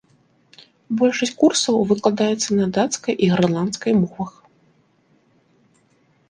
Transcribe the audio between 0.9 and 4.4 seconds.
Большасць курсаў выкладаецца на дацкай і грэнландскай мовах.